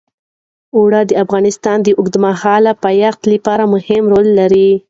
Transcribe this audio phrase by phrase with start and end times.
[0.75, 4.69] اوړي د افغانستان د اوږدمهاله پایښت لپاره مهم رول لري.